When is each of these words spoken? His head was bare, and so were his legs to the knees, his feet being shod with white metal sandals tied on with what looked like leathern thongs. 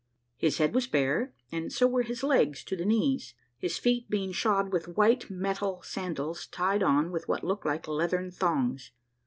His 0.35 0.57
head 0.57 0.73
was 0.73 0.87
bare, 0.87 1.31
and 1.51 1.71
so 1.71 1.85
were 1.85 2.01
his 2.01 2.23
legs 2.23 2.63
to 2.63 2.75
the 2.75 2.85
knees, 2.85 3.35
his 3.59 3.77
feet 3.77 4.09
being 4.09 4.31
shod 4.31 4.73
with 4.73 4.97
white 4.97 5.29
metal 5.29 5.79
sandals 5.83 6.47
tied 6.47 6.81
on 6.81 7.11
with 7.11 7.27
what 7.27 7.43
looked 7.43 7.67
like 7.67 7.87
leathern 7.87 8.31
thongs. 8.31 8.89